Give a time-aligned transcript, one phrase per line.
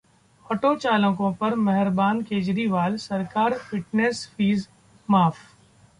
[0.45, 4.67] auto चालकों पर मेहरबान केजरीवाल सरकार, फिटनेस फीस
[5.09, 5.37] माफ